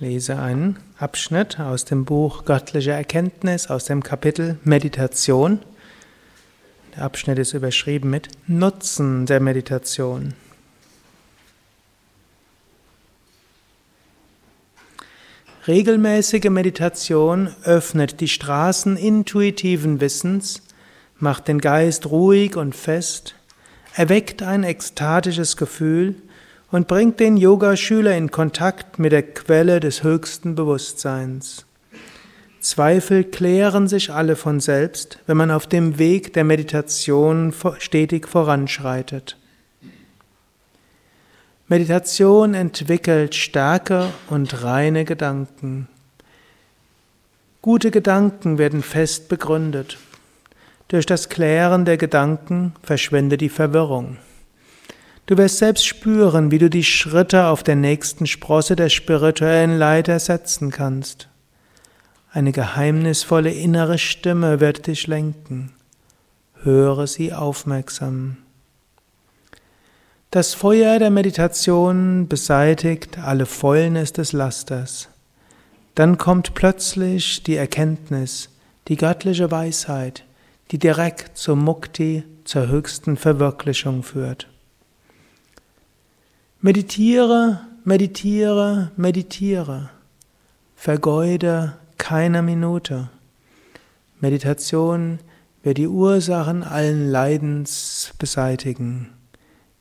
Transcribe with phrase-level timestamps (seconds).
[0.00, 5.60] lese einen Abschnitt aus dem Buch Göttliche Erkenntnis aus dem Kapitel Meditation.
[6.94, 10.34] Der Abschnitt ist überschrieben mit Nutzen der Meditation.
[15.66, 20.62] Regelmäßige Meditation öffnet die Straßen intuitiven Wissens,
[21.18, 23.34] macht den Geist ruhig und fest,
[23.94, 26.14] erweckt ein ekstatisches Gefühl
[26.70, 31.64] und bringt den Yogaschüler in Kontakt mit der Quelle des höchsten Bewusstseins.
[32.60, 39.36] Zweifel klären sich alle von selbst, wenn man auf dem Weg der Meditation stetig voranschreitet.
[41.68, 45.88] Meditation entwickelt Stärke und reine Gedanken.
[47.62, 49.98] Gute Gedanken werden fest begründet.
[50.88, 54.16] Durch das Klären der Gedanken verschwende die Verwirrung.
[55.28, 60.18] Du wirst selbst spüren, wie du die Schritte auf der nächsten Sprosse der spirituellen Leiter
[60.18, 61.28] setzen kannst.
[62.32, 65.74] Eine geheimnisvolle innere Stimme wird dich lenken.
[66.62, 68.38] Höre sie aufmerksam.
[70.30, 75.10] Das Feuer der Meditation beseitigt alle Fäulnis des Lasters.
[75.94, 78.48] Dann kommt plötzlich die Erkenntnis,
[78.88, 80.24] die göttliche Weisheit,
[80.70, 84.48] die direkt zum Mukti, zur höchsten Verwirklichung führt.
[86.60, 89.90] Meditiere, meditiere, meditiere.
[90.74, 93.10] Vergeude keine Minute.
[94.18, 95.20] Meditation
[95.62, 99.12] wird die Ursachen allen Leidens beseitigen.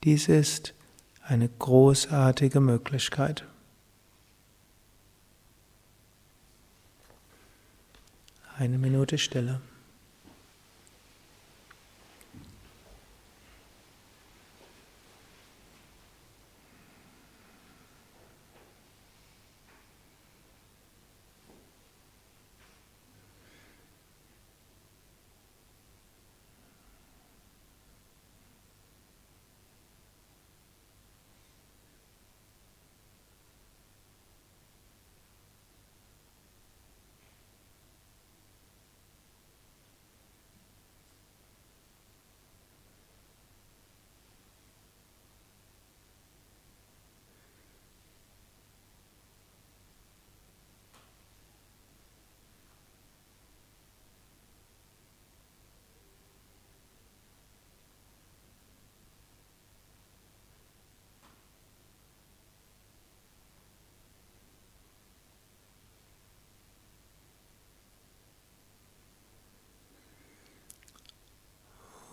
[0.04, 0.76] Dies ist
[1.24, 3.44] eine großartige Möglichkeit.
[8.60, 9.62] Eine Minute Stille.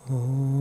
[0.07, 0.54] Oh.